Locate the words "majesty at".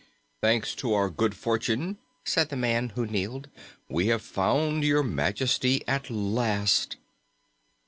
5.03-6.09